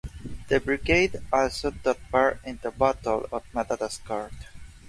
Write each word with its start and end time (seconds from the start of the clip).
The 0.47 0.59
brigade 0.59 1.17
also 1.31 1.69
took 1.69 1.99
part 2.09 2.39
in 2.43 2.57
the 2.63 2.71
Battle 2.71 3.27
of 3.31 3.43
Madagascar. 3.53 4.31